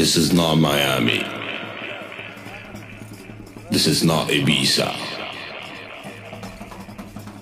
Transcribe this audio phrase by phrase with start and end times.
[0.00, 1.22] This is not Miami.
[3.70, 4.96] This is not Ibiza.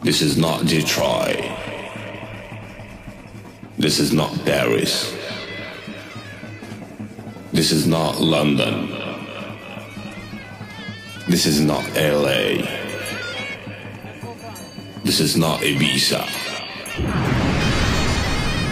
[0.03, 1.39] This is not Detroit.
[3.79, 5.15] This is not Paris.
[7.53, 8.89] This is not London.
[11.29, 12.67] This is not LA.
[15.05, 16.27] This is not Ibiza.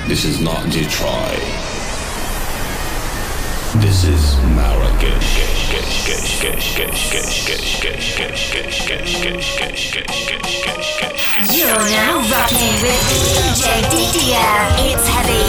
[0.09, 1.56] This is not Detroit.
[3.81, 5.37] This is Marrakesh.
[11.53, 14.57] You're now rocking with DJ Didier.
[14.81, 15.43] It's heavy,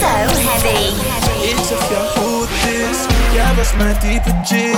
[0.00, 0.12] so
[0.46, 0.92] heavy.
[1.42, 2.98] Ik zeg jou hoe het is,
[3.34, 4.76] jij was mijn type chick.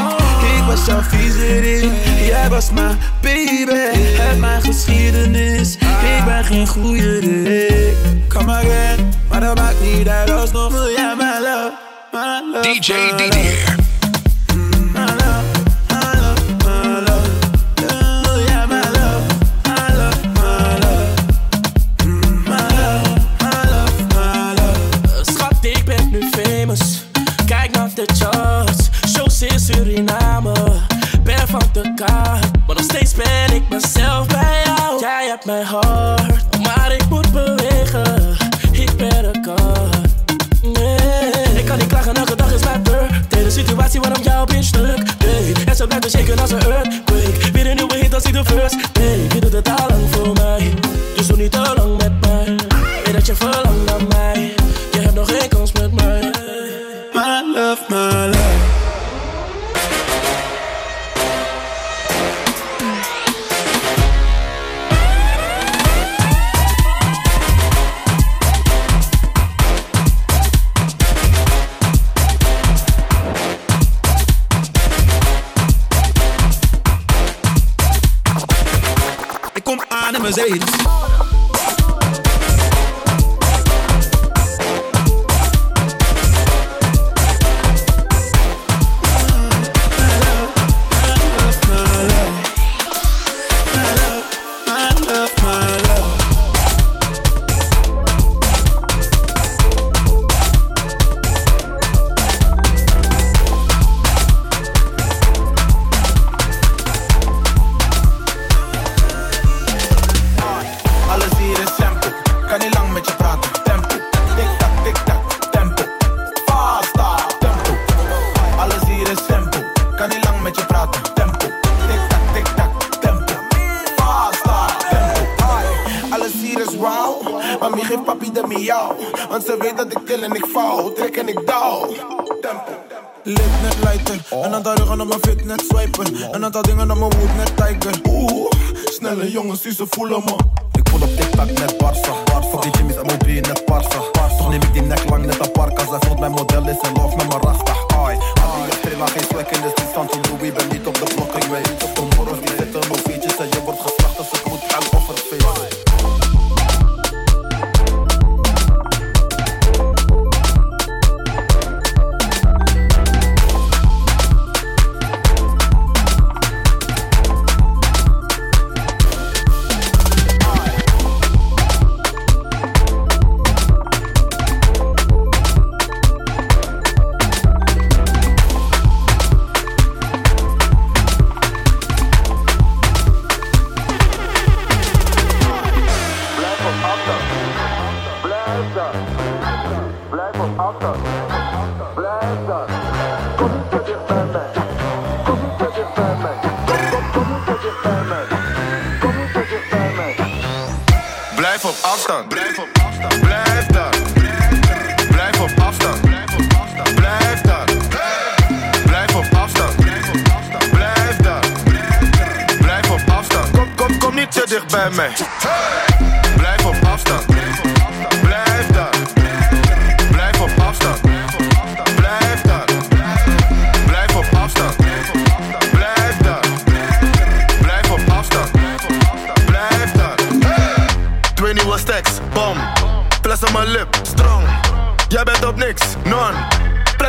[0.57, 1.91] Ik was jouw viezerik,
[2.27, 3.97] jij was mijn baby.
[4.19, 5.75] Heb mijn geschiedenis,
[6.17, 7.95] ik ben geen goede dik.
[8.29, 10.31] Come again, maar dat maakt niet uit.
[10.31, 11.72] Alsnog wil jij mijn love
[12.63, 13.82] DJ Didier.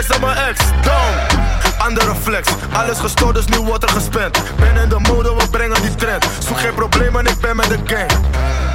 [0.03, 1.13] Flex op mijn ex, down.
[1.77, 4.41] Andere flex, alles gestoord, dus nu wordt er gespend.
[4.57, 6.25] Ben in de mode, we brengen die trend.
[6.39, 8.11] Zoek geen problemen, ik ben met de gang.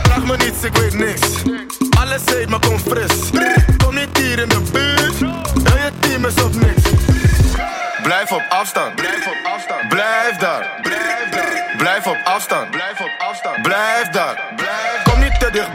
[0.03, 1.21] Vraag me niets, ik weet niks.
[2.01, 3.31] Alles heet, maar kom fris.
[3.85, 5.19] Kom niet hier in de buurt,
[5.71, 6.83] heel je team is op niks.
[8.03, 8.95] Blijf op afstand.
[8.95, 9.89] Blijf op afstand.
[9.89, 10.79] Blijf daar.
[10.83, 11.19] Blijf.
[11.79, 12.71] Blijf op afstand.
[12.71, 13.63] Blijf op afstand.
[13.63, 14.43] Blijf daar.
[15.05, 15.75] Kom niet te dicht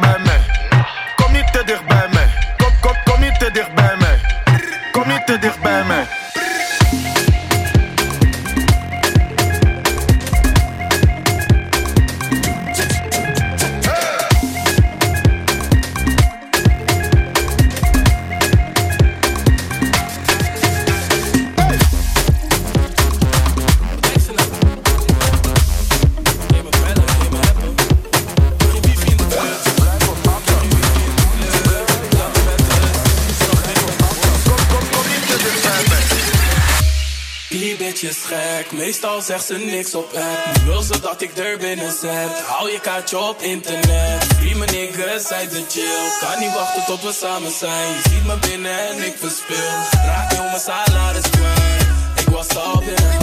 [38.63, 40.57] gek, meestal zegt ze niks op app.
[40.65, 42.42] Wil ze dat ik er binnen zet.
[42.45, 44.27] Hou je kaartje op internet.
[44.56, 46.27] Mijn niggas uit de chill.
[46.30, 47.88] Kan niet wachten tot we samen zijn.
[47.88, 49.57] Je ziet me binnen en ik verspil.
[50.06, 51.86] Raak heel mijn salaris kwijt.
[52.15, 53.19] Ik was al binnen.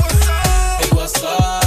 [0.81, 1.60] Ik was al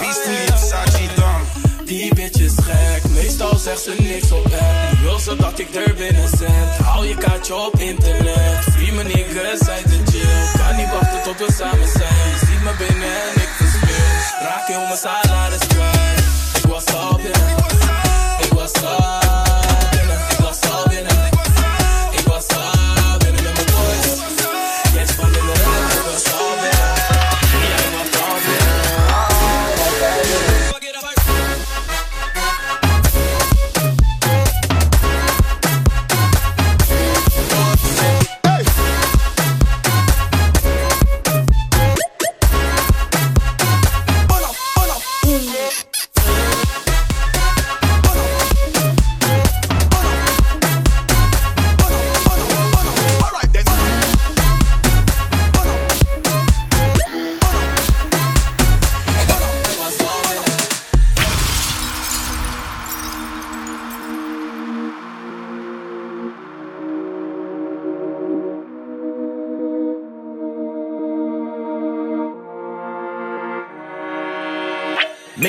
[0.00, 1.40] je dan.
[1.84, 4.92] Die bitch is gek, meestal zegt ze niks op app.
[4.92, 6.78] Nu wil ze dat ik er binnen zet.
[6.82, 8.64] Hou je kaartje op internet.
[8.72, 10.60] Free mijn niggas uit de chill.
[10.60, 12.28] Kan niet wachten tot we samen zijn.
[12.30, 14.46] Je ziet me binnen en ik verspil.
[14.46, 15.71] Raak heel mijn salaris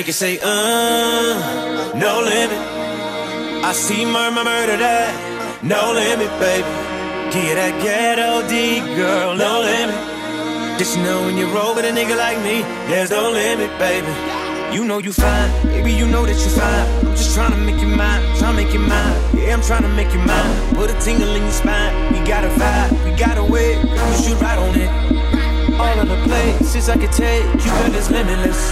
[0.04, 2.60] Make say, uh, no limit.
[3.64, 6.68] I see murmur, murder that, no limit, baby.
[7.32, 9.96] Get that ghetto D, girl, no limit.
[10.78, 12.60] Just know when you roll with a nigga like me,
[12.92, 14.12] there's no limit, baby.
[14.76, 17.06] You know you fine, baby, you know that you fine.
[17.08, 19.16] I'm just trying to make you mine, trying to make you mine.
[19.32, 20.74] Yeah, I'm trying to make you mine.
[20.74, 22.12] Put a tingle in your spine.
[22.12, 23.80] We got a vibe, we got a way.
[23.80, 25.13] You should ride on it.
[25.78, 28.70] All of the places I could take you, girl, it's limitless.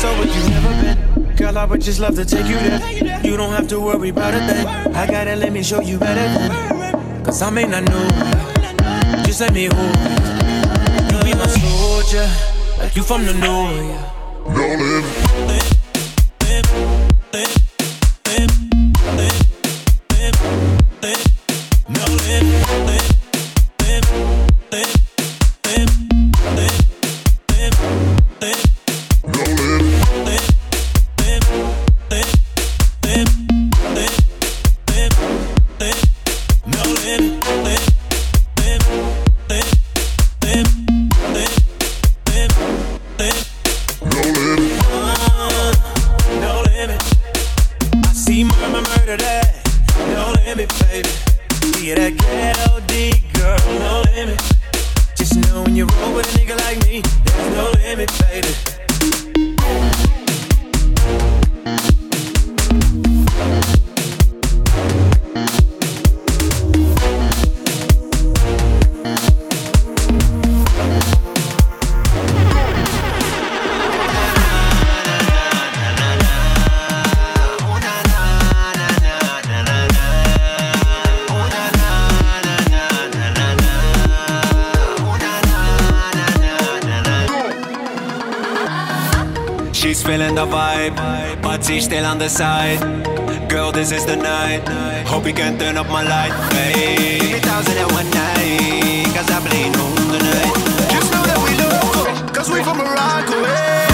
[0.00, 2.80] So if you never been, girl, I would just love to take you there.
[3.24, 4.66] You don't have to worry about a thing.
[4.94, 7.24] I gotta let me show you better than.
[7.24, 8.08] Cause I may not know,
[9.24, 9.96] just let me hold
[11.12, 11.18] you.
[11.24, 12.28] Be my soldier,
[12.78, 14.16] like you from the north.
[17.32, 17.65] She's
[92.16, 92.80] on the side.
[93.50, 94.66] Girl, this is the night.
[95.06, 96.32] Hope you can turn up my light.
[96.54, 100.54] Hey, give me thousand and one night, cause I bleed on tonight.
[100.92, 103.85] Just know that we local, cause we from Morocco, hey.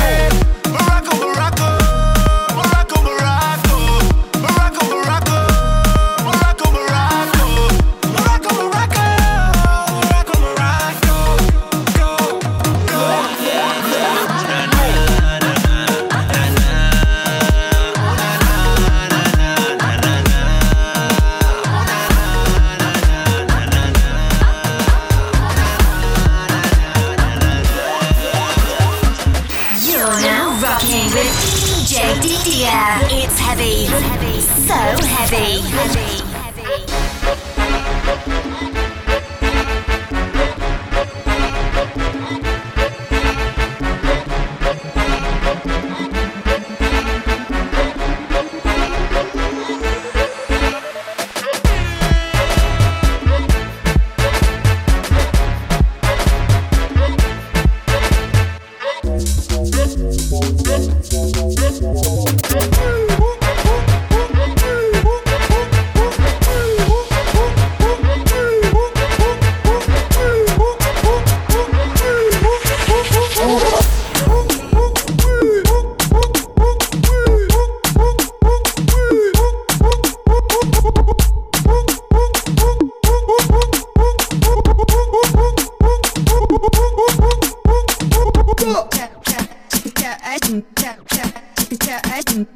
[90.83, 92.47] Çikita açın, çikita açın,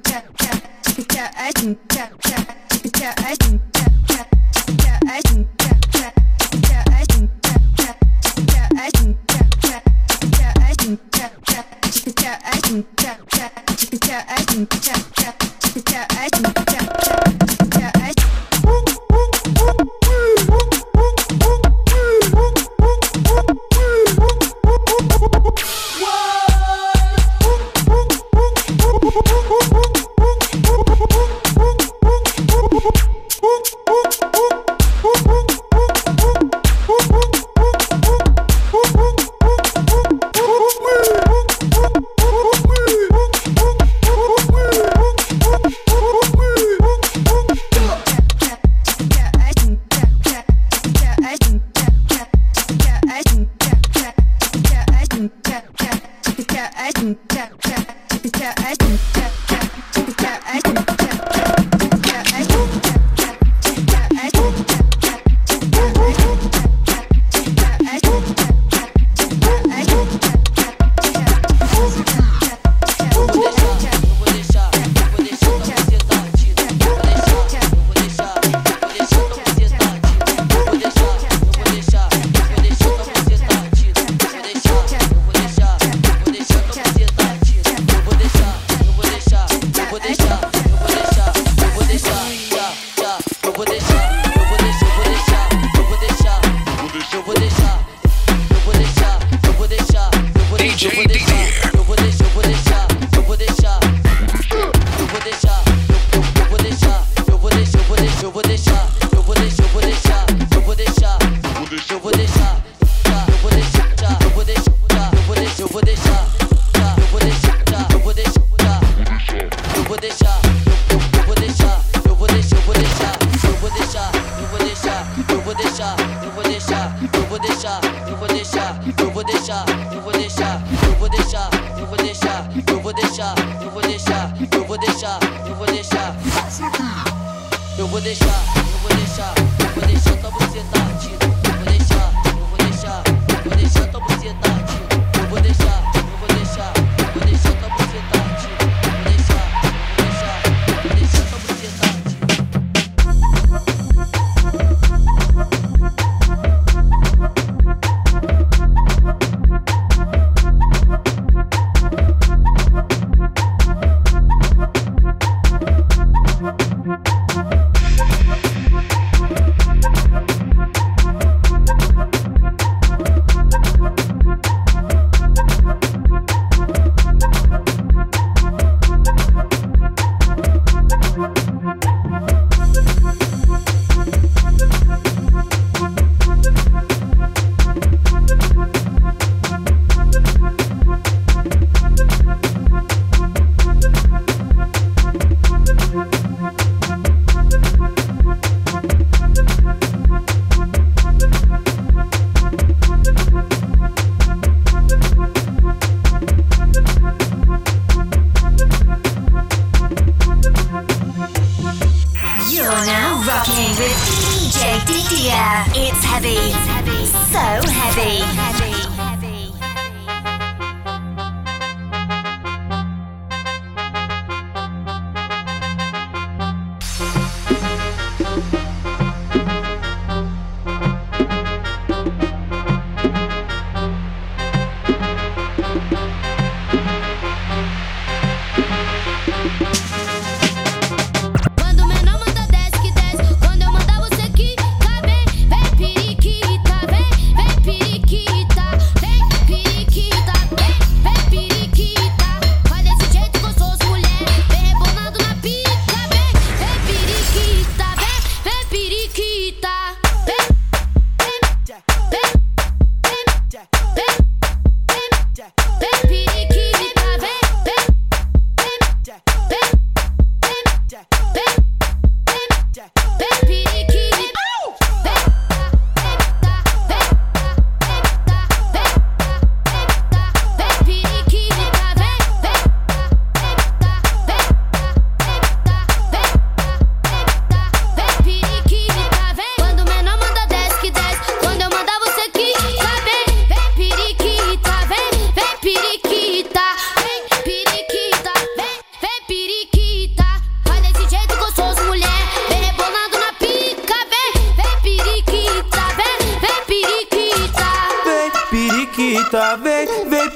[0.83, 1.78] çikita açın,
[2.68, 3.55] çikita açın.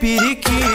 [0.01, 0.70] Piriki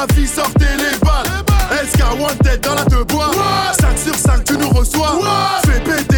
[0.00, 1.26] ma vie, sortez les balles.
[1.86, 3.30] SK Wanted dans la te bois?
[3.80, 5.18] 5 sur 5, tu nous reçois.
[5.64, 6.09] Fais péter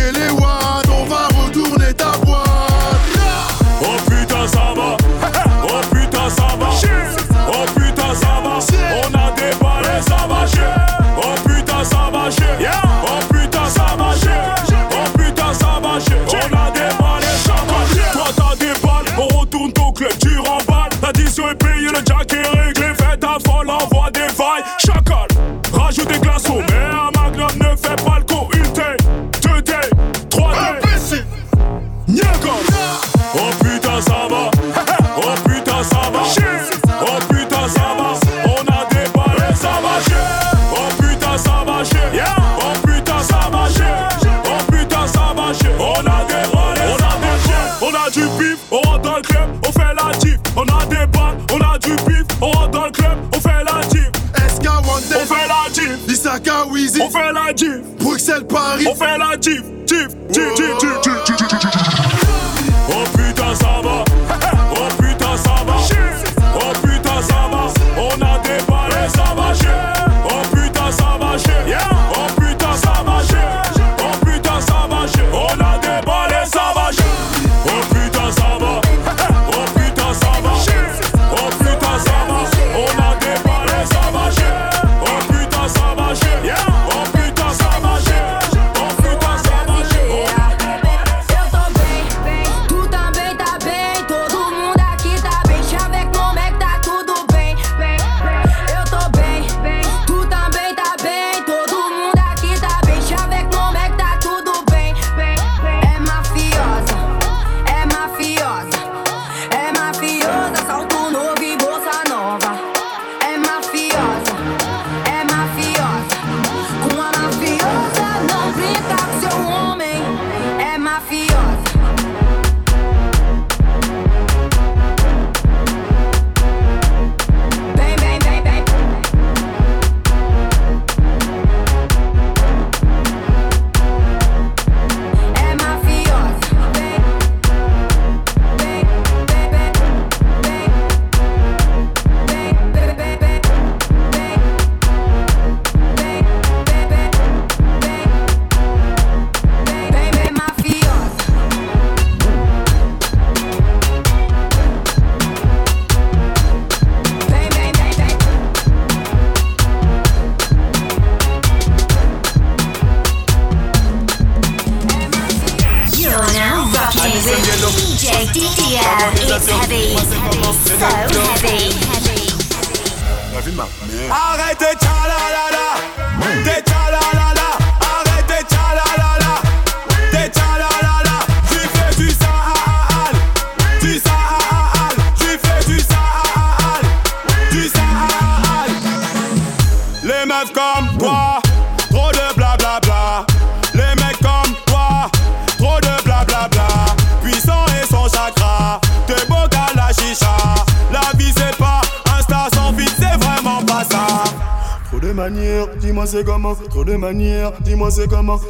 [58.86, 59.31] On fait la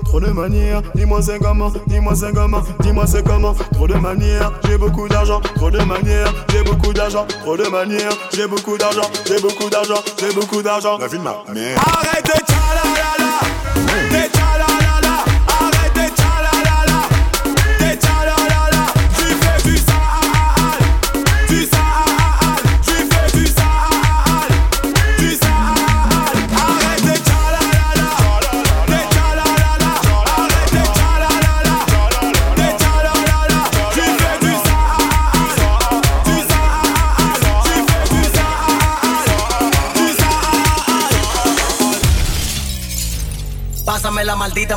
[0.05, 0.83] trop de manières.
[0.95, 3.55] Dis-moi c'est comment, dis-moi c'est comment, dis-moi c'est comment.
[3.73, 6.33] Trop de manières, j'ai beaucoup d'argent, trop de manières.
[6.51, 8.13] J'ai beaucoup d'argent, trop de manières.
[8.35, 10.99] J'ai beaucoup d'argent, j'ai beaucoup d'argent, j'ai beaucoup d'argent.
[10.99, 11.79] La vie de ma mère.
[11.79, 12.42] Arrêtez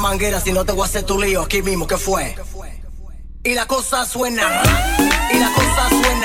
[0.09, 2.35] manguera si no te voy a hacer tu lío aquí mismo que fue.
[3.43, 4.61] Y la cosa suena,
[5.33, 6.24] y la cosa suena.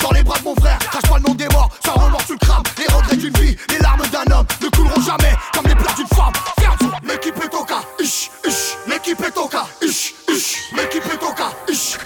[0.00, 0.78] Dans les bras de mon frère.
[0.78, 2.62] Crache pas le nom des morts, sans remords tu le crames.
[2.78, 6.08] Les regrets d'une vie, les larmes d'un homme ne couleront jamais comme les plats d'une
[6.08, 6.32] femme.
[6.58, 6.76] Ferme
[7.08, 7.82] l'équipe est au cas?
[8.00, 9.66] Ish, ish, l'équipe est au cas?
[9.82, 11.52] Ish, ish, l'équipe est au cas?
[11.68, 11.98] Ish,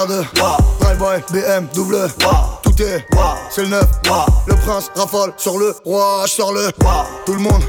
[0.00, 0.24] paire de
[0.80, 2.08] Drive-by, BM, double
[2.62, 3.06] Tout est,
[3.50, 3.86] c'est le neuf.
[4.46, 6.70] Le prince rafale sur le roi Je sors le,
[7.26, 7.62] tout le monde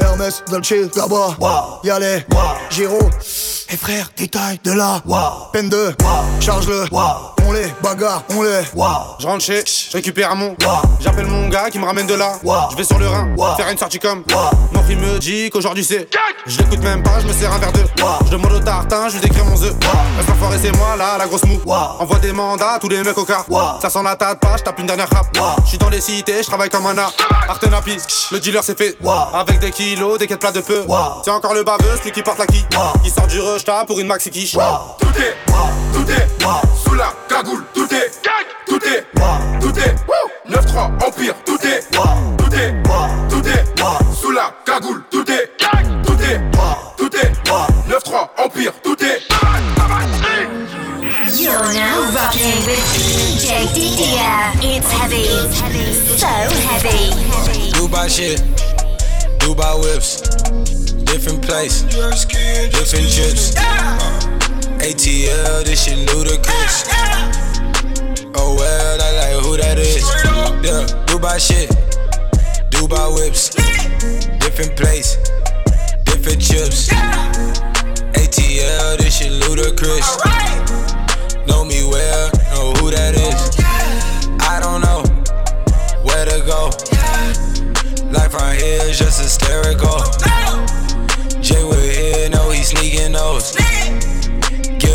[0.00, 1.36] Hermès, Dolce, là-bas.
[1.84, 2.24] Y'allez,
[2.70, 2.98] Giro.
[3.70, 5.02] Et frère, détail de là
[5.52, 5.94] Peine de,
[6.40, 6.86] charge-le
[7.46, 8.62] On les bagarre, on les
[9.18, 10.56] Je rentre chez, je récupère mon
[11.00, 12.34] J'appelle mon gars qui me ramène de là.
[12.70, 14.24] Je vais sur le Rhin, faire une sortie comme
[14.72, 16.08] Mon frère me dit qu'aujourd'hui c'est
[16.46, 17.80] Je l'écoute même pas, je me sers un verre de
[18.26, 19.74] Je demande au tartin, je lui décris mon œuf
[20.16, 23.24] Reste enfoiré c'est moi là, la grosse mou Envoie des mandats, tous les mecs au
[23.24, 23.44] car
[23.80, 25.26] Ça sent la tête pas, je tape une dernière rap.
[25.64, 27.12] Je suis dans les cités, je travaille comme un art.
[27.48, 27.98] Artenapis,
[28.30, 28.96] le dealer c'est fait
[29.34, 30.84] Avec des kilos, des quêtes plats de peu.
[31.24, 32.64] C'est encore le baveux, celui qui porte la qui.
[33.02, 34.52] Qui sort du rush, pour une maxi quiche.
[34.52, 35.36] Tout est,
[35.92, 36.28] tout est,
[36.84, 38.10] sous la cagoule, tout est,
[38.66, 39.06] tout est,
[39.60, 39.94] tout est,
[40.50, 42.74] 9-3, Empire, tout est, tout est,
[43.30, 45.50] tout est, sous la cagoule, tout est,
[46.04, 46.40] tout est,
[46.98, 47.32] tout est,
[47.88, 49.22] 9-3, Empire, tout est.
[51.34, 54.52] You're now rocking with DJ Didier.
[54.60, 55.24] It's heavy.
[56.18, 57.72] So heavy.
[57.72, 58.42] Dubai shit,
[59.38, 60.20] Dubai whips,
[61.04, 63.54] different place, different chips.
[64.82, 66.84] ATL, this shit ludicrous.
[68.34, 70.02] Oh well, I like who that is.
[70.58, 71.70] Yeah, Dubai shit,
[72.70, 73.50] Dubai whips,
[74.40, 75.16] different place,
[76.02, 76.88] different chips.
[78.18, 80.18] ATL, this shit ludicrous.
[81.46, 83.40] Know me well, know who that is.
[84.42, 85.04] I don't know
[86.02, 86.70] where to go.
[88.10, 90.02] Life around here is just hysterical.
[91.40, 93.54] Jay with here, know he sneaking those.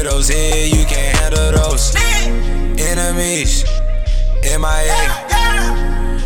[0.10, 1.94] Those here, you can't handle those.
[2.80, 3.66] Enemies,
[4.42, 5.04] MIA.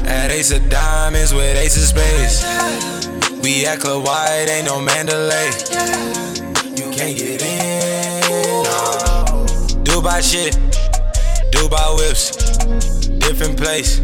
[0.06, 2.44] At Ace of Diamonds with Ace of Spades.
[3.42, 5.50] We at Club White, ain't no Mandalay.
[6.78, 8.22] You can't get in.
[9.84, 10.54] Dubai shit,
[11.52, 12.38] Dubai whips,
[13.18, 13.98] different place,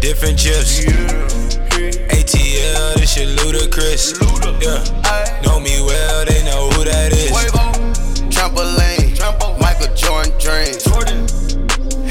[0.00, 0.86] different chips.
[2.16, 4.14] ATL, this shit ludicrous.
[4.62, 7.85] Yeah, know me well, they know who that is.
[8.36, 9.16] Trampoline,
[9.60, 10.84] Michael Jordan dreams.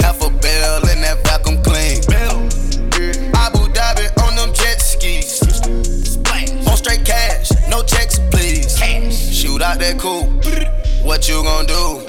[0.02, 2.02] Half a bell in that vacuum clean.
[3.36, 5.42] Abu Dhabi on them jet skis.
[6.68, 8.76] On straight cash, no checks, please.
[9.32, 10.26] Shoot out that coupe.
[11.06, 12.02] What you gon' do?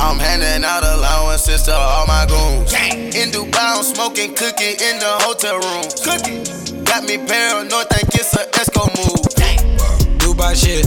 [0.00, 2.72] I'm handing out allowances to all my goons.
[3.14, 5.84] In Dubai, I'm smoking cookie in the hotel room.
[6.02, 6.40] Cookie
[6.84, 9.20] got me paranoid, think it's a Esco move.
[10.18, 10.86] Dubai shit,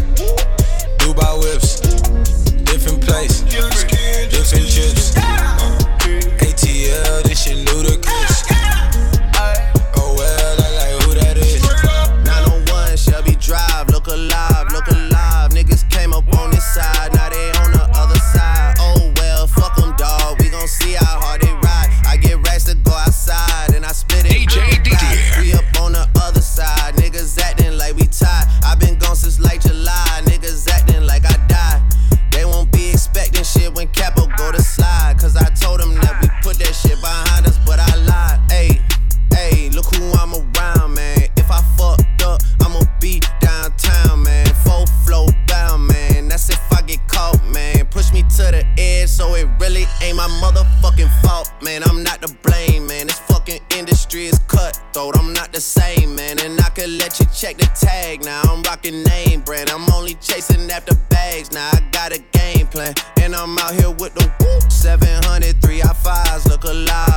[0.97, 1.81] Dubai whips,
[2.85, 4.94] different place, different chips.
[51.65, 51.83] Man.
[51.83, 53.07] I'm not to blame, man.
[53.07, 55.17] This fucking industry is cutthroat.
[55.17, 56.39] I'm not the same, man.
[56.39, 58.41] And I could let you check the tag now.
[58.43, 59.71] I'm rocking name brand.
[59.71, 61.71] I'm only chasing after bags now.
[61.73, 62.93] I got a game plan.
[63.19, 64.71] And I'm out here with the whoop.
[64.71, 66.47] 700, 3 I 5s.
[66.47, 67.14] Look alive, look alive.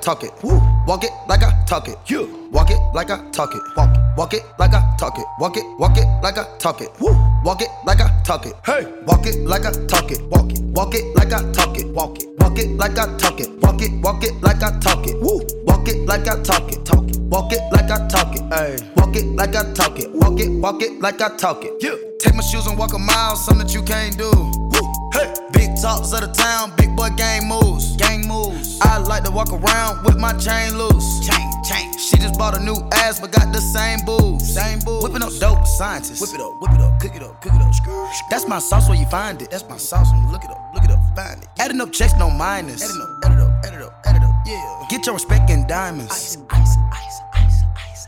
[0.00, 0.32] Talk it.
[0.42, 0.60] Woo.
[0.86, 1.98] Walk it like I talk it.
[2.06, 3.62] You walk it like I talk it.
[3.76, 4.00] Walk it.
[4.16, 5.26] Walk it like I talk it.
[5.38, 5.64] Walk it.
[5.78, 6.90] Walk it like I talk it.
[7.00, 7.16] Woo.
[7.44, 8.54] Walk it like I talk it.
[8.64, 8.86] Hey.
[9.06, 10.22] Walk it like I talk it.
[10.28, 10.60] Walk it.
[10.62, 11.86] Walk it like I talk it.
[11.88, 12.28] Walk it.
[12.38, 13.50] Walk it like I talk it.
[13.62, 13.92] Walk it.
[14.02, 15.20] Walk it like I talk it.
[15.20, 15.40] Woo.
[15.64, 16.84] Walk it like I talk it.
[16.84, 17.18] Talk it.
[17.20, 18.42] Walk it like I talk it.
[18.52, 18.92] Hey.
[18.96, 20.10] Walk it like I talk it.
[20.12, 20.50] Walk it.
[20.50, 21.72] Walk it like I talk it.
[21.80, 21.96] Yeah.
[22.18, 24.59] Take my shoes and walk a mile, something that you can't do.
[25.12, 25.34] Hey.
[25.52, 27.96] Big talks of the town, big boy gang moves.
[27.96, 28.78] Gang moves.
[28.80, 31.20] I like to walk around with my chain loose.
[31.26, 31.92] Chain, chain.
[31.98, 34.54] She just bought a new ass, but got the same boobs.
[34.54, 35.04] Same boobs.
[35.04, 36.20] Whipping up dope scientists.
[36.20, 37.70] Whip it up, whip it up, cook it up, cook it up.
[38.30, 39.50] That's my sauce where you find it.
[39.50, 41.48] That's my sauce when you look it up, look it up, find it.
[41.58, 42.82] Adding up checks, no minus.
[42.82, 44.34] Adding up, add it up, add it up, add it up.
[44.46, 44.86] Yeah.
[44.88, 46.10] Get your respect in diamonds.
[46.10, 46.79] Ice, ice.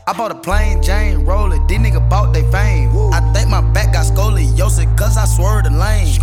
[0.05, 1.65] I bought a plain Jane roller.
[1.67, 2.91] These nigga bought they fame.
[3.13, 6.19] I think my back got scoliosis, cause I swerved the lane.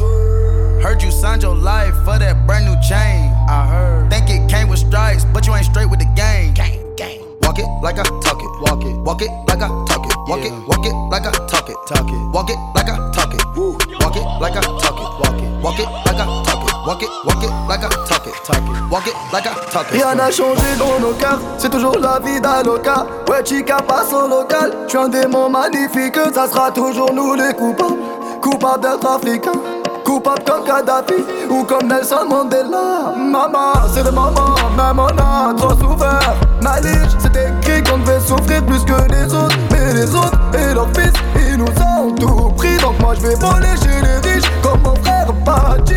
[0.83, 3.33] Heard you signed your life for that brand new chain.
[3.49, 4.11] I heard.
[4.11, 6.53] Think it came with stripes, but you ain't straight with the game.
[6.53, 7.30] Gang, gang.
[7.51, 8.61] Walk it like I talk it.
[8.61, 8.96] Walk it.
[9.01, 10.14] Walk it like I talk it.
[10.28, 10.53] Walk it.
[10.68, 11.74] Walk it like I talk it.
[11.84, 12.14] Talk it.
[12.30, 13.42] Walk it like I talk it.
[13.57, 13.72] Woo.
[13.98, 15.11] Walk it like I talk it.
[15.18, 15.51] Walk it.
[15.61, 16.72] Walk it like I talk it.
[16.86, 17.11] Walk it.
[17.26, 18.34] Walk it like I talk it.
[18.44, 18.88] Talk it.
[18.88, 19.94] Walk it like I talk it.
[19.94, 23.05] Rien n'a changé dans nos cœurs, c'est toujours la vie d'Aloca.
[23.28, 24.70] Ouais, chica passe au local.
[24.84, 27.98] Je suis un démon magnifique, ça sera toujours nous les coupables.
[28.40, 29.59] Coupables d'être africains,
[30.05, 33.12] coupables comme Kadhafi ou comme Nelson Mandela.
[33.18, 36.36] Maman, c'est le moment, même on a trop souffert.
[36.63, 39.57] Malige, c'est écrit qu'on devait souffrir plus que les autres.
[39.71, 42.77] Mais les autres et leurs fils, ils nous ont tout pris.
[42.79, 45.95] Donc moi je vais voler chez les riches comme mon frère Pati.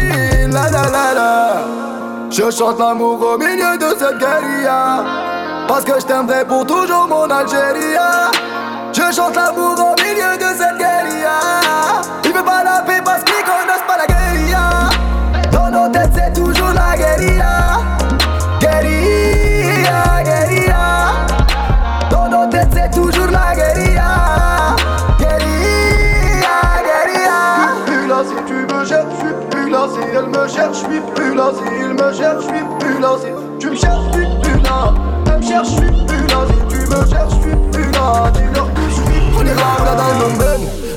[0.51, 1.83] La la la la.
[2.29, 5.03] Je chante l'amour au milieu de cette guérilla
[5.67, 7.95] Parce que je t'aimerai pour toujours mon Algérie
[8.91, 10.92] Je chante l'amour au milieu de cette guérilla
[30.15, 33.15] elle me cherche, je suis plus là si il me cherche, je suis plus là
[33.19, 33.27] si
[33.59, 34.93] tu me cherches, je suis plus là.
[35.27, 38.31] Elle me cherche, je suis plus là si tu me cherches, je suis plus là.
[38.33, 39.03] Dis-leur que je suis
[39.37, 40.03] On ira là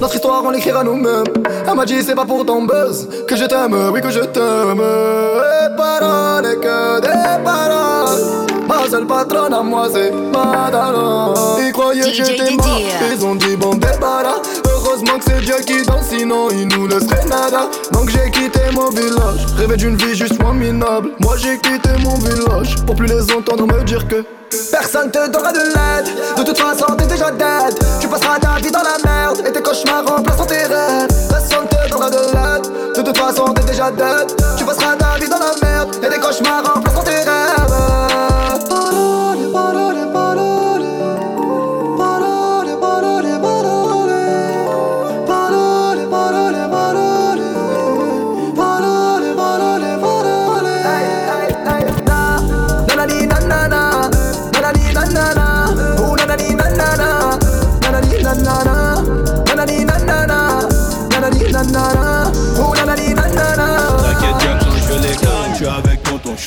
[0.00, 1.24] notre histoire on l'écrira nous-mêmes.
[1.66, 3.08] Elle m'a dit c'est pas pour ton buzz.
[3.26, 4.80] Que je t'aime, oui que je t'aime.
[4.80, 8.46] Et paroles que des paroles.
[8.68, 11.32] Ma seule patronne à moi c'est Madonna.
[11.58, 12.80] Ils croyaient que j'étais mort.
[13.10, 14.42] Ils ont dit bon débarras
[15.06, 17.68] Heureusement c'est Dieu qui danse Sinon il nous laisserait nada.
[17.92, 21.10] Donc j'ai quitté mon village Rêvé d'une vie juste moins minable.
[21.20, 24.24] Moi j'ai quitté mon village Pour plus les entendre me dire que
[24.70, 26.36] Personne te donnera de l'aide.
[26.36, 27.78] De toute façon t'es déjà dead.
[28.00, 31.08] Tu passeras ta vie dans la merde Et tes cauchemars remplaceront tes rêves.
[31.28, 32.96] Personne te donnera de l'aide.
[32.96, 34.32] De toute façon t'es déjà dead.
[34.56, 36.85] Tu passeras ta vie dans la merde Et tes cauchemars remplaceront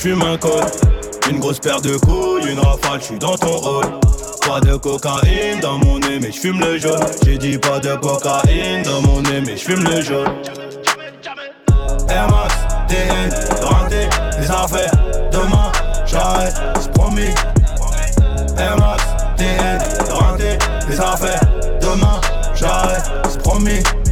[0.00, 0.64] je fume un col.
[1.30, 3.84] Une grosse paire de couilles, une rafale, je suis dans ton rôle.
[4.46, 7.04] Pas de cocaïne dans mon nez, mais je fume le jaune.
[7.24, 10.32] J'ai dit pas de cocaïne dans mon nez, mais je fume le jaune.
[12.08, 12.54] Air Max,
[12.88, 14.08] TN, rentré,
[14.40, 14.92] les affaires.
[15.32, 15.72] Demain,
[16.06, 17.30] j'arrête, c'est promis.
[18.58, 19.04] Air Max,
[19.36, 19.78] TN,
[20.12, 21.40] rentré, les affaires.
[21.80, 22.20] Demain,
[22.54, 23.82] j'arrête, c'est promis.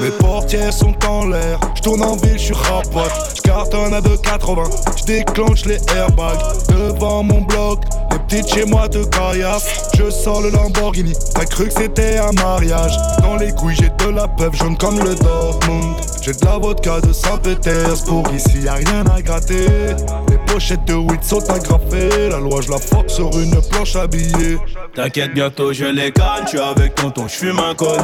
[0.00, 4.00] Mes portières sont en l'air, je tourne en ville, je suis rapote, je cartonne à
[4.00, 6.38] 2,80, je déclenche les airbags.
[6.68, 7.80] Devant mon bloc,
[8.12, 12.32] les petites chez moi de caillasse, je sors le Lamborghini, t'as cru que c'était un
[12.32, 16.58] mariage, dans les couilles j'ai de la peuple jaune comme le Dortmund, j'ai de la
[16.58, 19.66] vodka de Saint-Pétersbourg, ici y a rien à gratter,
[20.28, 24.58] les pochettes de weed sont agrafées, la loi je la force sur une planche habillée.
[24.94, 26.12] T'inquiète, bientôt je les
[26.44, 27.98] je suis avec tonton, je fume un col.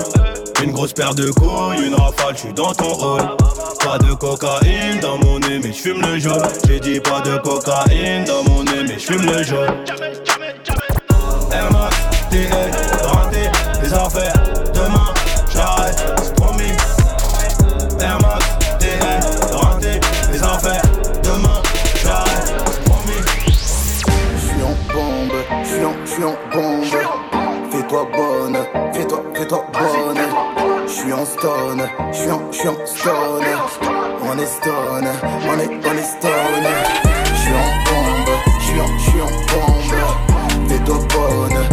[0.63, 3.23] Une grosse paire de couilles, une rafale, je suis dans ton rôle.
[3.85, 6.43] Pas de cocaïne dans mon nez, mais je fume le jaune.
[6.67, 9.75] J'ai dit pas de cocaïne dans mon nez, mais je fume le jaune.
[31.13, 33.45] J'suis en stone, j'suis en, j'suis en stone.
[34.25, 36.67] On est stone, on est, on est stone.
[37.35, 40.69] J'suis en bombe, j'suis en, j'suis en bombe.
[40.69, 41.72] Fais-toi bonne,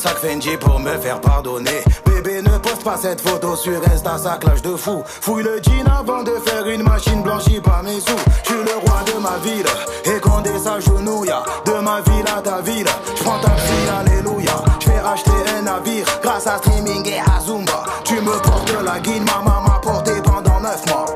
[0.00, 0.16] sac
[0.60, 1.84] pour me faire pardonner.
[2.06, 5.02] Bébé ne poste pas cette photo sur Insta, ça clash de fou.
[5.04, 8.16] Fouille le jean avant de faire une machine blanchie par mes sous.
[8.44, 9.66] Je suis le roi de ma ville,
[10.04, 11.30] et Condé s'agenouille.
[11.66, 14.64] De ma ville à ta ville, j'prends ta fille, alléluia.
[14.80, 17.84] J'vais racheter un navire grâce à streaming et à Zumba.
[18.04, 21.06] Tu me portes la guine, ma maman m'a porté pendant 9 mois.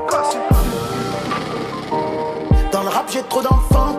[2.71, 3.97] Dans le rap, j'ai trop d'enfants.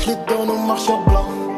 [0.00, 1.49] Je les donne aux marcheurs blancs.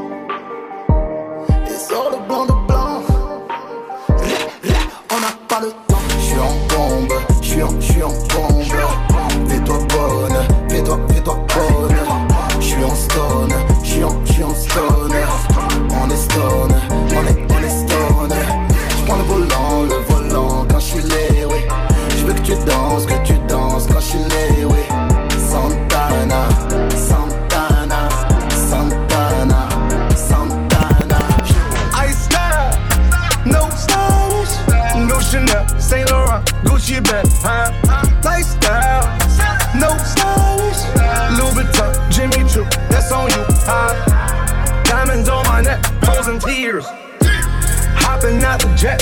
[48.82, 49.00] Jet,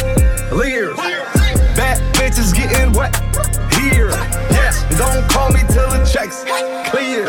[0.52, 0.94] leers,
[1.74, 3.16] bad bitches getting wet
[3.80, 4.10] here.
[4.52, 6.44] Yes, don't call me till the checks
[6.90, 7.24] clear.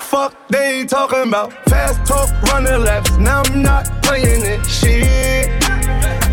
[0.00, 3.14] Fuck, they talking about fast talk, running laps.
[3.18, 4.64] Now I'm not playing it.
[4.64, 5.52] Shit.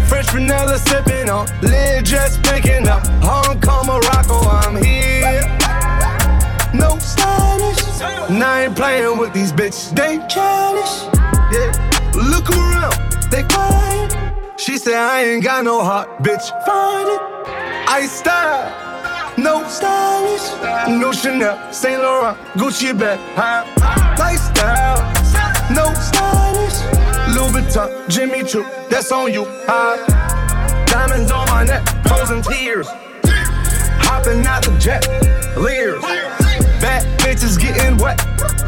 [0.08, 3.06] Fresh vanilla sipping on, lid just picking up.
[3.22, 5.42] Hong Kong, Morocco, I'm here.
[6.74, 8.00] No stylish.
[8.30, 9.94] Now I ain't playing with these bitches.
[9.94, 11.11] They childish.
[14.82, 16.50] Said I ain't got no heart, bitch.
[16.66, 17.22] Find it.
[17.88, 18.82] I style.
[19.38, 20.50] No stylish,
[20.90, 23.64] no Chanel, Saint Laurent, Gucci bag, huh?
[24.20, 25.00] Lifestyle,
[25.72, 26.82] no stylish,
[27.34, 29.96] Louis Vuitton, Jimmy Choo, that's on you, huh?
[30.86, 32.88] Diamonds on my neck, frozen tears,
[34.04, 35.08] hopping out the jet,
[35.58, 36.02] leers,
[36.82, 38.20] bad bitches getting wet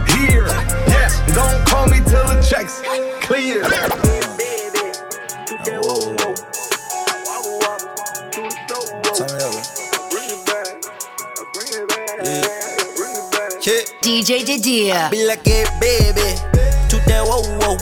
[0.09, 0.45] here.
[0.87, 2.81] Yes, don't call me till the checks
[3.25, 3.63] clear.
[14.13, 15.09] DJ Didier.
[15.09, 16.37] Be like it, baby.
[16.89, 17.77] To that whoa whoa.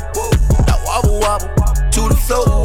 [0.64, 1.50] That wobble wobble.
[1.92, 2.61] To the flow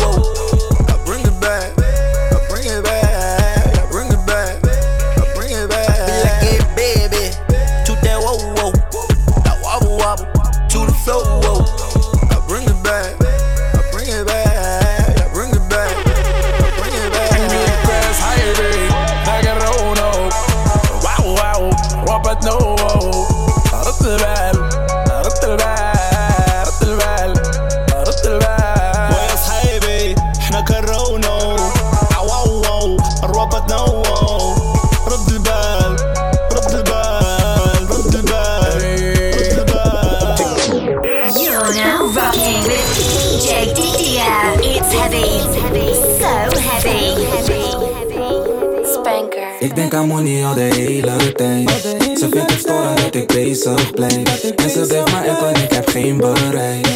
[49.96, 51.70] Aan money al de hele tijd.
[52.18, 54.42] Ze vindt het storend dat ik bezig blijf.
[54.42, 56.86] En ze blijft maar appen, ik heb geen bereik.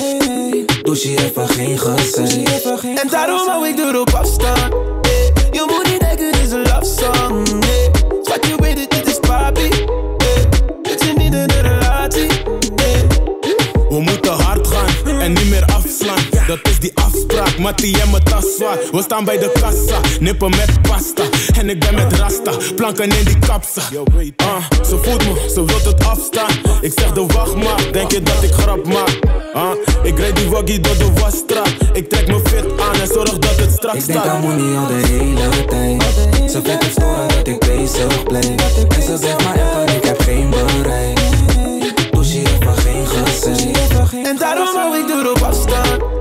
[0.83, 2.49] Douche even geen gezeik.
[2.83, 4.90] En daarom hou ik er op afstand.
[17.61, 18.79] Mattie en mijn tas zwaar.
[18.93, 21.23] We staan bij de kassa, nippen met pasta.
[21.59, 23.81] En ik ben met rasta, planken in die kapsa.
[24.37, 26.51] Ah, ze voelt me, ze wilt het afstaan.
[26.81, 29.19] Ik zeg de wacht maar, denk je dat ik grap maak?
[29.53, 29.71] Ah,
[30.03, 31.75] ik rijd die waggie door de wasstraat.
[31.93, 34.43] Ik trek me fit aan en zorg dat het strak Ik denk aan staat.
[34.43, 36.51] money al de hele tijd.
[36.51, 38.85] Ze vindt het storend dat ik bezig blijf.
[38.89, 41.19] En ze zegt maar appen, ik heb geen bereik.
[42.11, 43.77] Douche even geen gezeik.
[44.27, 46.20] En daarom hou ik op afstand.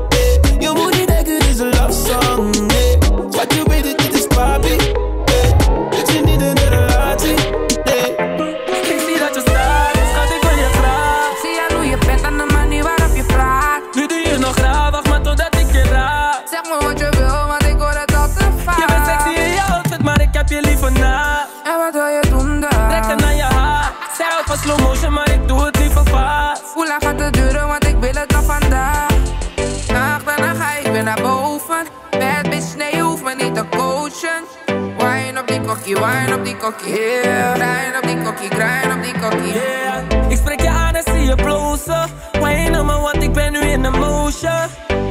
[35.93, 36.89] cocky, wind up the cocky.
[36.91, 39.49] Yeah, grind up the cocky, grind up the cocky.
[39.49, 40.31] Yeah.
[40.31, 42.09] Ik spreek je aan en zie je blozen.
[42.31, 44.67] Wine op me, want ik ben nu in de motion.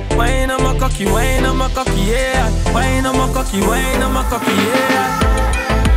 [0.08, 2.46] Wine op mijn cocky, wine op mijn cocky, yeah.
[2.74, 5.87] Wine op mijn cocky, wine op mijn cocky, yeah.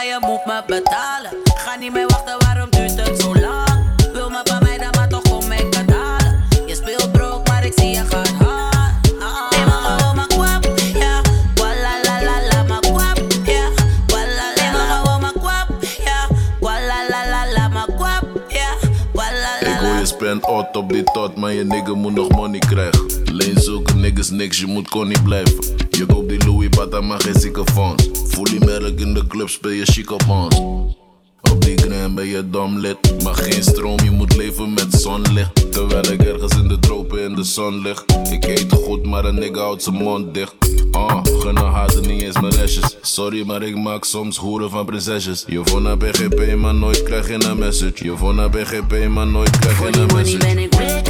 [0.00, 1.30] maar je moet me betalen.
[1.54, 3.84] Ga niet meer wachten, waarom duurt het zo lang?
[4.12, 6.44] Wil me bij mij dan maar toch kom mee betalen.
[6.66, 9.02] Je speelt brok, maar ik zie je gaat hard.
[9.02, 9.66] Nee, ah, ah.
[9.66, 11.20] maar gewoon maar kwap, ja.
[11.54, 13.68] Walla la la la, maar kwap, ja.
[14.06, 15.68] Walla la la, me gewoon maar kwap,
[16.04, 16.28] ja.
[16.60, 18.70] Walla la la la, maar kwap, ja.
[19.12, 19.74] Walla la la.
[19.74, 23.06] Ik wil je spend out op die tot, maar je nigger moet nog money krijgen.
[23.24, 25.64] Leen zoeken, niggas niks, je moet Connie blijven.
[25.90, 28.09] Je koopt die Louis Bata, maar geen zieke fonds
[29.30, 30.56] clubs ben je chic op ons.
[31.52, 33.22] Op die gram ben je dom lid.
[33.22, 35.72] Maar geen stroom, je moet leven met zonlicht.
[35.72, 38.04] Terwijl ik ergens in de tropen in de zon lig.
[38.30, 40.54] Ik eet goed, maar een nigga houdt zijn mond dicht.
[40.90, 42.96] Ah, uh, gunnen haten niet eens mijn lesjes.
[43.00, 45.44] Sorry, maar ik maak soms hoeren van prinsesjes.
[45.46, 48.04] Je vond naar BGP, maar nooit krijg je een message.
[48.04, 51.09] Je vond naar BGP, maar nooit krijg je een message.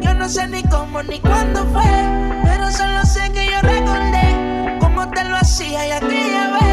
[0.00, 1.82] Yo no sé ni cómo ni cuándo fue.
[2.44, 6.69] Pero solo sé que yo recordé cómo te lo hacía y aquella vez.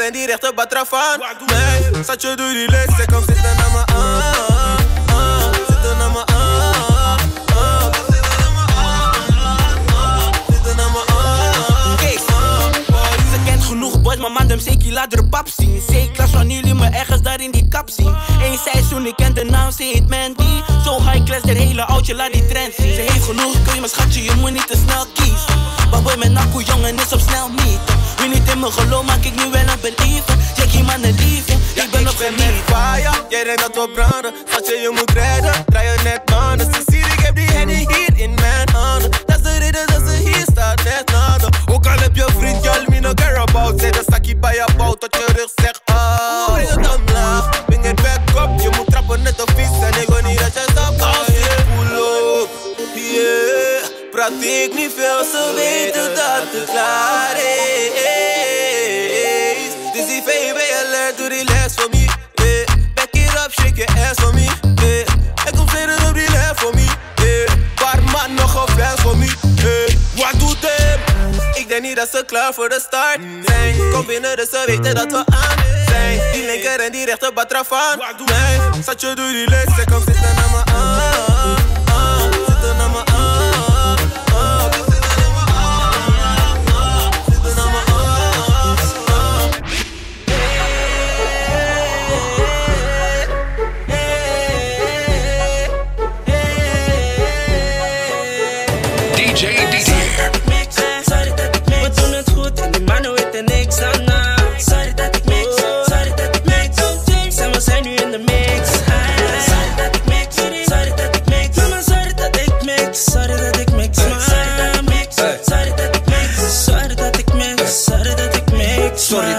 [0.00, 1.18] En die rechter batrafaan.
[1.46, 4.03] Nee, zat je door die les, ze komt zitten naar me aan.
[13.84, 15.82] Genoeg boys, maar man, dem zeker laat er pap zien.
[15.88, 18.14] Zeker wanneer jullie me ergens daar in die kap zien.
[18.42, 20.62] Eén seizoen, ik ken de naam, ze heet Mandy.
[20.84, 22.94] Zo high class, de hele oudje, laat die trend zien.
[22.94, 25.54] Ze heeft genoeg, kun je mijn schatje, je moet niet te snel kiezen.
[25.90, 27.80] Baboy met nakko, jongen, is op snel niet.
[28.18, 30.34] Wie niet in mijn geloof, maak ik nu wel een believer.
[30.56, 32.62] Jackie man, een liefde, ik ben op ben geniet.
[32.64, 34.32] fire, jij denkt dat we branden.
[34.48, 36.66] Schat je, je moet redden, draai je net maanden.
[36.74, 39.10] Ze ziet, ik heb die henny hier in mijn handen.
[39.26, 41.50] Dat is de reden dat ze hier staat, net naden.
[41.72, 42.62] Ook al heb je vriend,
[43.84, 46.52] Zet een zakje bij je bout, tot je rug zegt ah.
[46.52, 48.60] Breng het omlaag, breng het back up.
[48.60, 51.02] Je moet trappen net een vis en ik wil niet dat je stapt.
[51.02, 51.96] Als je pull
[52.40, 52.48] up,
[52.94, 54.10] yeah.
[54.10, 57.83] Praat ik niet veel, ze weten dat het klaar is.
[71.94, 73.90] Dat ze klaar voor de start zijn.
[73.92, 76.32] Kom binnen, dus ze weten dat we aan zijn.
[76.32, 77.98] Die linker en die rechter batrafaan.
[77.98, 81.33] Nee, zat je door die les, ze komt zitten naar me aan.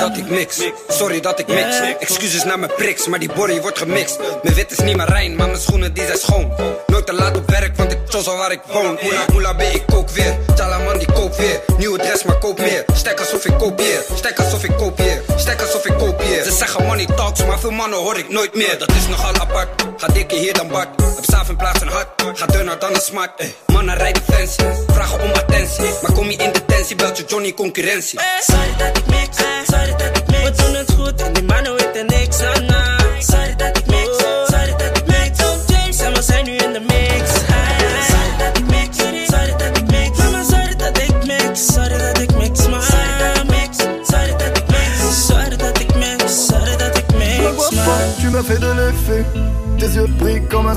[0.07, 1.79] Dat ik mix, sorry dat ik mix.
[1.99, 4.19] Excuses naar mijn priks, maar die body wordt gemixt.
[4.43, 6.53] Mijn wit is niet meer rein, maar mijn schoenen die zijn schoon.
[6.87, 8.97] Nooit te laat op werk, want ik chos al waar ik woon.
[9.01, 10.37] Moela, moela, ben ik kook weer.
[10.55, 11.59] Talaman die koopt weer.
[11.77, 12.85] Nieuwe dress, maar koop meer.
[12.93, 14.01] Stek alsof ik kopieer.
[14.15, 15.21] Stek alsof ik kopieer.
[15.35, 16.43] Stek alsof ik kopieer.
[16.43, 18.79] Ze zeggen money talks, maar veel mannen hoor ik nooit meer.
[18.79, 19.83] Dat is nogal apart.
[19.97, 20.89] Ga dikker hier dan Bart.
[21.15, 22.07] Heb saaf in plaats van hard.
[22.33, 23.31] Ga dunner dan een smart.
[23.67, 24.63] Mannen rijden fancy.
[24.87, 25.89] Vragen om attentie.
[26.01, 28.19] Maar kom je in detentie, belt je Johnny concurrentie.
[28.39, 29.24] Sorry dat ik mix,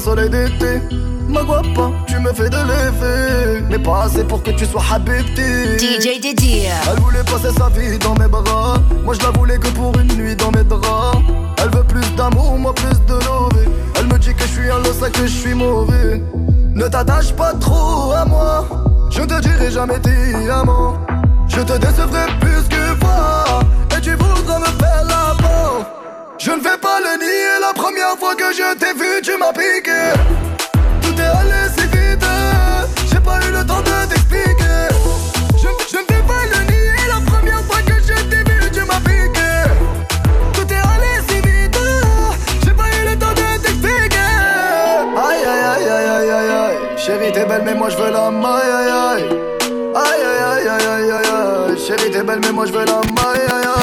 [0.09, 0.81] soleil d'été.
[1.29, 3.63] Ma guapa, tu me fais de l'effet.
[3.69, 5.43] Mais pas assez pour que tu sois habibti.
[5.79, 6.71] DJ Didier.
[6.91, 8.77] Elle voulait passer sa vie dans mes bras.
[9.05, 11.19] Moi je la voulais que pour une nuit dans mes draps.
[11.59, 13.65] Elle veut plus d'amour, moi plus de lové.
[13.97, 16.23] Elle me dit que je suis un losa, que je suis mauvais.
[16.75, 18.67] Ne t'attache pas trop à moi.
[19.11, 20.33] Je te dirai jamais t'es.
[21.49, 23.61] Je te décevrai plus que fois.
[23.95, 25.28] Et tu voudras me faire la.
[26.39, 29.53] Je ne vais pas le nier, la première fois que je t'ai vu, tu m'as
[29.53, 30.13] piqué.
[31.03, 32.25] Tout est allé si vite,
[33.11, 34.89] j'ai pas eu le temps de t'expliquer.
[35.57, 38.81] Je, je ne vais pas le nier, la première fois que je t'ai vu, tu
[38.83, 39.51] m'as piqué.
[40.55, 41.77] Tout est allé si vite,
[42.65, 44.33] j'ai pas eu le temps de t'expliquer.
[45.17, 48.31] Aïe aïe aïe aïe aïe aïe aïe, chérie t'es belle mais moi je veux la
[48.31, 49.25] maille aïe aïe.
[49.95, 53.41] Aïe aïe aïe aïe aïe aïe chérie t'es belle mais moi je veux la maille
[53.41, 53.67] aïe.
[53.67, 53.78] Aïe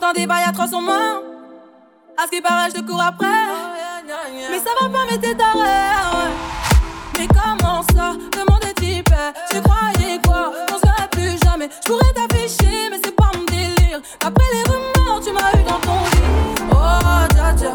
[0.00, 1.22] J'entends des bails à 300 morts.
[2.16, 3.26] À ce qui paraît, je te cours après.
[4.50, 5.58] Mais ça va pas, mais t'es taré.
[7.18, 8.12] Mais comment ça?
[8.34, 9.32] Le monde est hyper.
[9.50, 10.52] Tu croyais quoi?
[10.72, 11.68] On se verrait plus jamais.
[11.84, 14.00] Je pourrais t'afficher, mais c'est pas mon délire.
[14.24, 16.64] Après les rumeurs, tu m'as eu dans ton lit.
[16.70, 17.72] Oh, dja dja.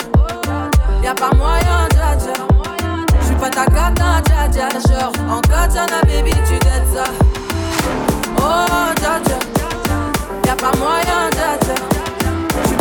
[1.03, 2.33] Y'a pas moyen, dja dja.
[3.21, 4.69] J'suis pas ta cata, dja dja.
[4.79, 7.03] Genre, en katana, baby, tu t'aides ça.
[8.37, 9.37] Oh, dja dja.
[10.47, 11.29] Y'a pas moyen,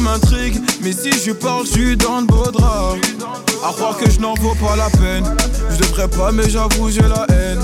[0.00, 2.94] M'intrigue, mais si je parle, je suis dans le beau drap.
[3.66, 5.24] À croire que je n'en vaux pas la peine.
[5.70, 7.60] Je devrais pas, mais j'avoue, j'ai la haine.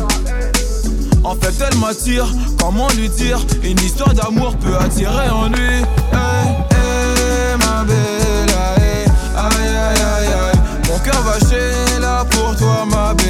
[1.24, 2.26] En fait, elle m'attire,
[2.58, 3.38] comment lui dire?
[3.62, 5.82] Une histoire d'amour peut attirer en lui.
[6.12, 9.06] Hey, hey, ma belle, aïe,
[9.36, 10.60] aïe, aïe, aïe.
[10.88, 13.29] Mon cœur va chez là pour toi, ma bella.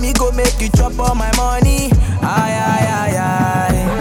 [0.00, 1.90] me go make you chop all my money.
[2.22, 3.97] Aye, aye, aye, aye.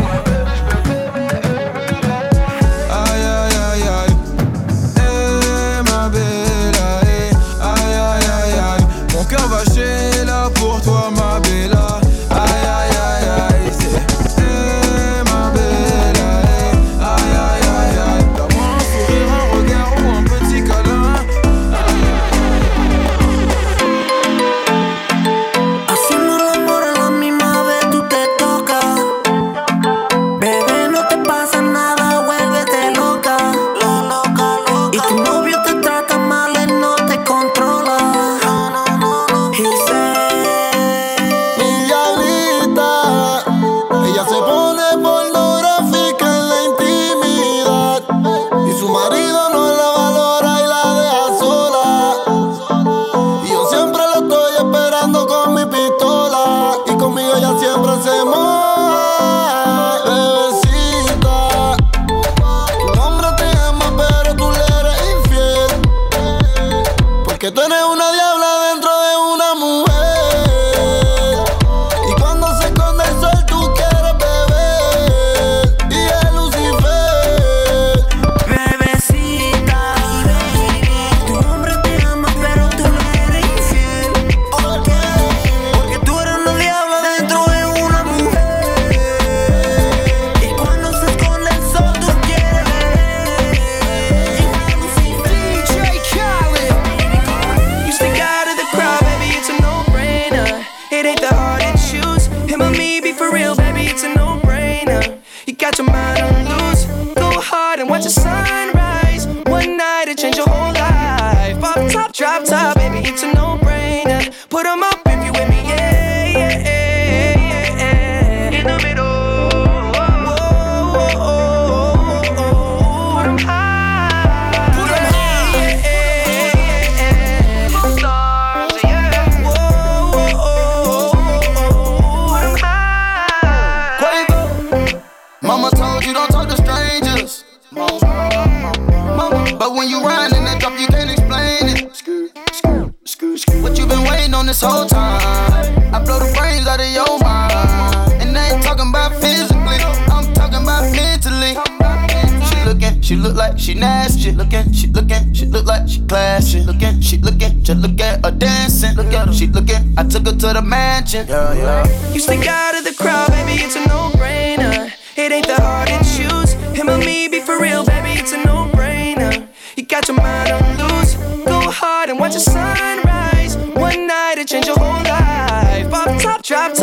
[157.97, 158.95] look at her dancing.
[158.95, 159.93] Look at her, she looking.
[159.97, 161.27] I took her to the mansion.
[161.27, 162.13] Yeah, yeah.
[162.13, 163.61] You stick out of the crowd, baby.
[163.63, 164.91] It's a no-brainer.
[165.15, 166.53] It ain't that hard to choose.
[166.77, 168.19] Him or me, be for real, baby.
[168.19, 169.47] It's a no-brainer.
[169.75, 171.15] You got your mind on loose.
[171.45, 173.57] Go hard and watch the sunrise.
[173.57, 175.89] One night it changed your whole life.
[175.89, 176.73] Pop top, drop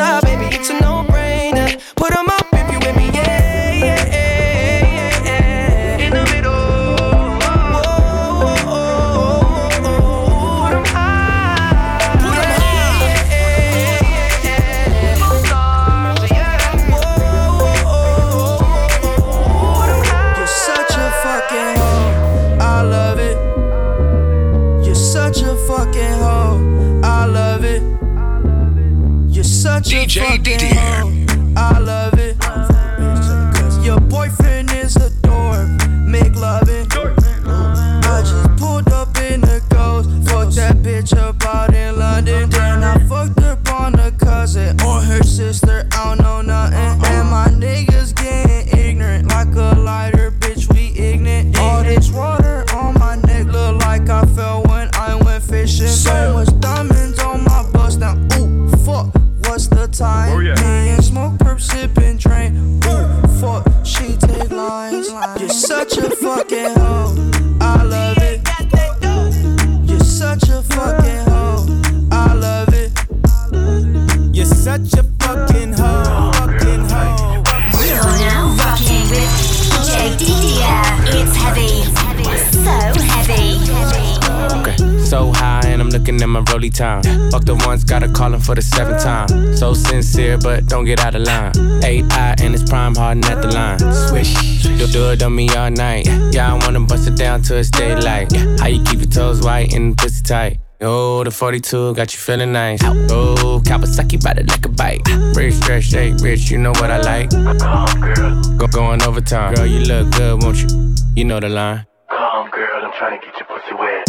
[86.70, 87.02] time.
[87.30, 89.56] Fuck the ones, gotta call him for the seventh time.
[89.56, 91.52] So sincere, but don't get out of line.
[91.84, 93.78] AI and it's prime harden at the line.
[94.08, 96.06] Swish, you do it on me all night.
[96.32, 98.32] Yeah, I wanna bust it down till it's daylight.
[98.60, 100.58] How you keep your toes white and pussy tight?
[100.80, 102.80] Oh, the 42 got you feeling nice.
[102.84, 105.02] Oh, Kawasaki ride it like a bike.
[105.34, 107.30] Rich, stretch, shake, rich, you know what I like.
[107.30, 108.42] Come, girl.
[108.58, 109.54] Go going overtime.
[109.54, 110.94] Girl, you look good, won't you?
[111.14, 111.86] You know the line.
[112.10, 114.04] Come, girl, I'm trying to get your pussy wet.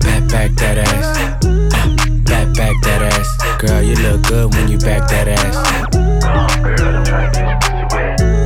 [0.00, 1.03] Back, back that ass.
[2.98, 3.36] that ass.
[3.58, 5.56] Girl, you look good when you back that ass.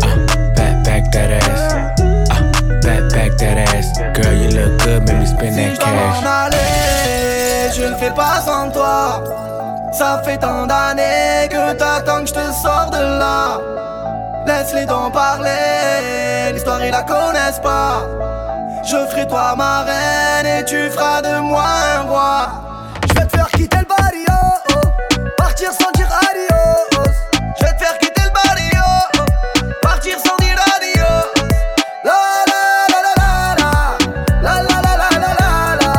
[0.04, 1.72] Uh, back, back that ass.
[2.00, 3.88] Uh, back, back that ass.
[4.16, 7.76] Girl, you look good, make me spend that cash.
[7.76, 9.22] Je ne fais pas sans toi.
[9.92, 13.60] Ça fait tant d'années que t'attends que je te sors de là.
[14.46, 18.06] Laisse-les donc parler, l'histoire ils la connaissent pas.
[18.84, 21.64] Je ferai toi ma reine et tu feras de moi
[21.96, 22.48] un roi.
[23.08, 24.27] Je vais te faire quitter le baril
[25.58, 27.12] partir sans dire adios.
[27.58, 28.84] Je vais te faire quitter le barrio,
[29.82, 31.26] partir sans dire adios.
[32.04, 32.12] La
[32.46, 32.62] la
[32.92, 33.72] la la la
[34.40, 35.94] la, la la la la la la la,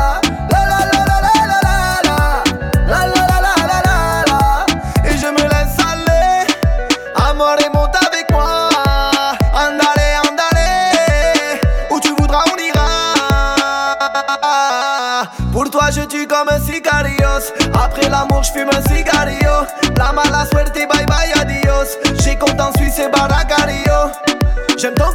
[0.49, 1.75] la la la la la la
[2.07, 2.19] la,
[2.87, 4.41] la la la la la la.
[5.03, 6.47] Et je me laisse aller,
[7.15, 8.69] amore monte avec moi.
[9.53, 11.59] Andale, andale,
[11.89, 12.87] où tu voudras on ira.
[15.51, 19.08] Pour toi je tue comme un sicarios Après l'amour je fume un cigarillo
[19.99, 24.13] La mala suerte bye bye adios J'ai compte en Suisse et Baracario
[24.77, 25.11] J'aime ton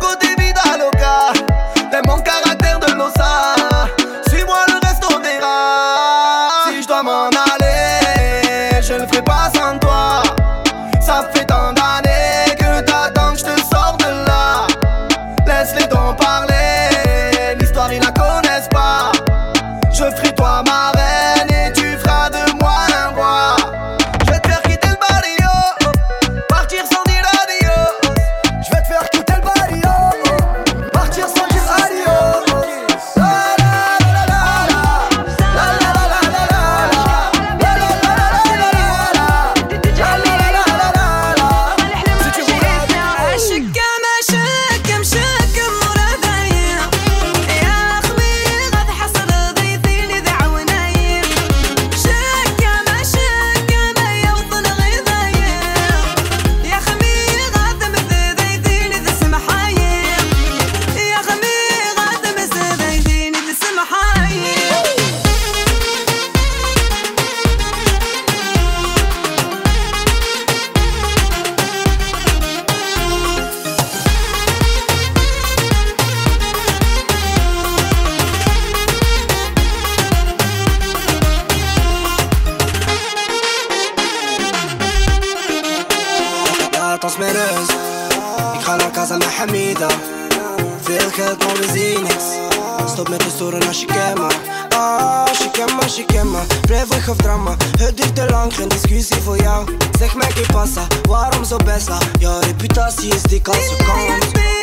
[96.63, 99.69] Wrijvig of drama, het duurt te lang, geen discussie voor jou.
[99.99, 101.99] Zeg mij, que passa, waarom zo besta?
[102.19, 104.54] Jouw reputatie is dik als je kans.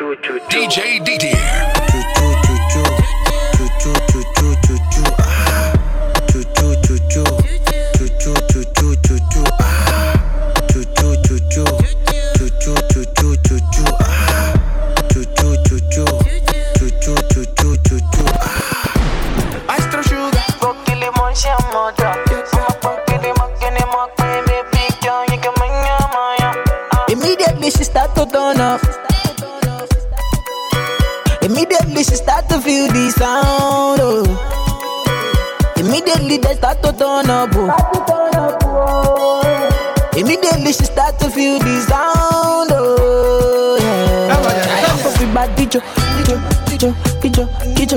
[0.00, 2.19] DJ Didier.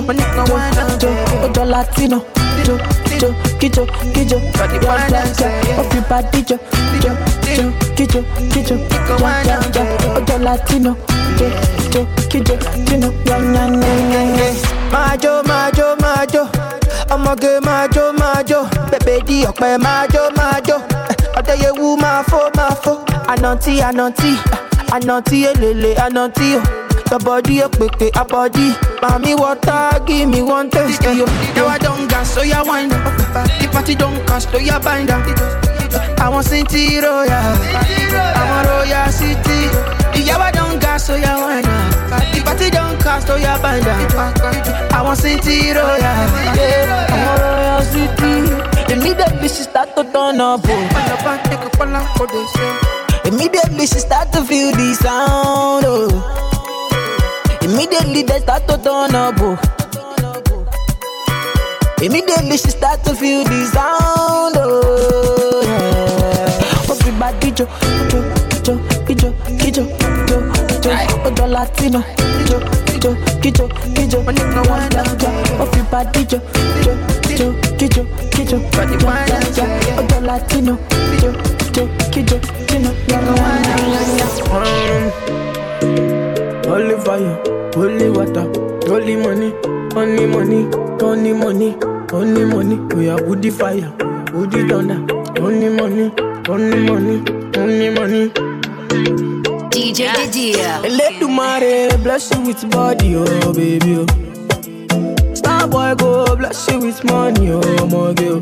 [0.08, 0.60] Kijo,
[1.02, 2.22] jo, jo, ojo Latino.
[2.66, 2.78] Jo,
[3.22, 5.82] jo, kijo, kijo, ja, ja, ja.
[5.82, 6.58] Everybody jo,
[7.04, 7.12] jo,
[7.56, 8.24] jo, kijo,
[8.54, 8.78] kijo,
[9.20, 9.84] ja, ja, ja.
[10.16, 10.96] Ojo Latino.
[11.40, 11.48] Jo,
[11.94, 12.58] jo, kijo,
[12.88, 14.54] kino, ja, ja, ja, ja, ja.
[14.92, 16.48] Majo, majo, majo.
[17.14, 20.78] ọmọge máa jó máa jó bèbè di ọ̀pẹ máa jó máa jó
[21.10, 22.94] eh, ọ̀dẹ́yẹwù máa fó máa fó
[23.28, 24.32] ànàntí ànàntí
[24.96, 26.62] ànàntí ah, èlèlè ànàntí o
[27.14, 28.74] Your body a quick, a body.
[29.00, 31.04] Mommy water, give me one taste.
[31.04, 33.06] Yo, yo, I don't gas, so ya wind up.
[33.62, 35.22] The party don't cost, so ya bind up.
[36.20, 37.30] I want City Royal.
[37.30, 40.26] I want Royal City.
[40.26, 42.34] Yeah, I don't gas, so ya wind up.
[42.34, 44.92] The party don't cost, so ya bind up.
[44.92, 46.02] I want City Royal.
[46.02, 48.92] Yeah, I want Royal City.
[48.92, 50.62] Immediately she start to turn up.
[50.66, 50.90] Oh.
[53.26, 55.86] Immediately she start to feel the sound.
[55.86, 56.43] Oh.
[57.64, 59.36] Immediately they start to turn up.
[59.40, 59.58] Oh.
[62.02, 64.56] Immediately she start to feel the sound.
[64.58, 66.92] Oh, yeah.
[66.92, 67.66] Everybody jo,
[68.12, 68.20] jo,
[68.66, 68.74] jo,
[69.08, 69.30] kijo,
[69.60, 69.84] kijo,
[70.28, 70.38] jo,
[70.84, 70.92] jo.
[71.26, 72.04] Ojo Latino,
[72.50, 72.60] jo,
[73.02, 73.10] jo,
[73.42, 73.66] kijo,
[73.96, 74.18] kijo.
[75.64, 76.40] Everybody jo,
[76.84, 76.94] jo,
[77.40, 78.84] jo, kijo, kijo, jo,
[79.56, 79.66] jo.
[80.00, 80.74] Ojo Latino,
[81.22, 81.30] jo,
[81.76, 82.38] jo, kijo,
[82.68, 82.90] kijo.
[86.74, 87.36] Holy fire,
[87.76, 88.50] holy water,
[88.88, 89.54] holy money,
[89.96, 90.66] only money,
[91.04, 91.76] only money,
[92.12, 92.78] only money.
[92.92, 93.94] Oh, we are woody fire,
[94.34, 94.98] woody thunder,
[95.40, 96.12] only money,
[96.50, 97.18] only money,
[97.58, 98.30] only money.
[99.70, 100.82] DJ Didier.
[100.98, 103.98] Let the mare bless you with body, oh baby.
[104.00, 105.36] Oh.
[105.36, 108.42] Star boy go bless you with money, oh my girl.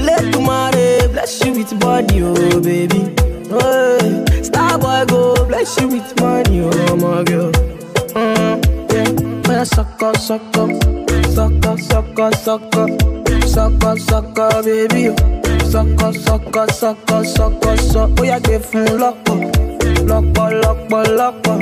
[0.00, 3.29] Let the mare bless you with body, oh baby.
[3.52, 7.50] Oh, Star boy go bless you with money, oh my girl.
[8.14, 10.68] Mm, yeah, yeah, sucker, sucker,
[11.34, 12.88] sucker, sucker, sucker,
[13.46, 15.08] sucker, sucker, baby.
[15.10, 15.16] oh.
[15.70, 18.14] Sucker, sucker, sucker, sucker, sucker.
[18.18, 19.40] Oh, yeah, give him lock up.
[20.10, 21.56] Lọ́pọ̀ lọ́pọ̀ lọ́pọ̀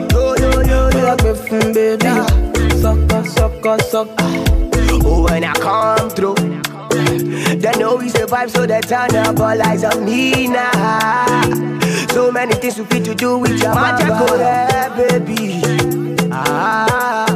[0.93, 2.13] Bóyá gbé fún bébí
[2.83, 4.29] Sọ́kọ̀ sọ́kọ̀ sọ́kọ̀
[5.05, 6.35] Oh, when I come through,
[7.63, 11.78] they know we survive, so they turn up all eyes on me now.
[12.13, 15.61] So many things we fit to do with your mama, baby.
[16.33, 17.27] Ah,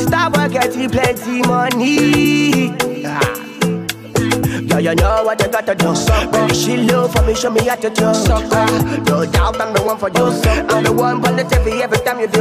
[0.00, 2.72] stop getting plenty money.
[3.04, 3.32] Ah.
[4.68, 5.94] Yeah, you know what you gotta do.
[6.32, 8.04] Baby, she low for me, show me how to do.
[8.06, 10.26] Ah, no doubt I'm the one for you.
[10.70, 12.40] I'm the one for the TV every time you do.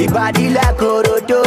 [0.00, 1.42] Your body like Orodo.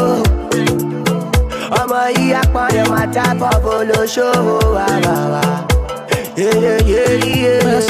[1.81, 5.43] ọmọ yìí apọ̀nrẹ̀ máa tábọ̀ bolóṣòwò wà wà wà.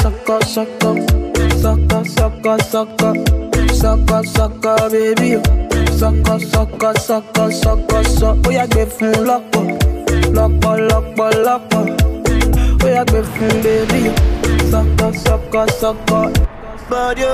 [0.02, 1.21] sọ́kọ̀ sọ́kọ̀
[2.22, 3.10] sọ́kọ̀ sọ́kọ̀
[3.80, 5.40] sọ́kọ̀ sọ́kọ̀ bébí o
[5.98, 9.62] Sọ́kọ̀ sọ́kọ̀ sọ́kọ̀ sọ́kọ̀ sọ́ Bóyá gbé fún lọ́pọ̀
[10.36, 11.82] lọ́pọ̀ lọ́pọ̀ lọ́pọ̀
[12.80, 13.52] Bóyá gbé fún
[14.10, 14.14] o
[14.70, 16.22] Sọ́kọ̀ sọ́kọ̀ sọ́kọ̀.
[16.90, 17.32] Bọ́dọ̀.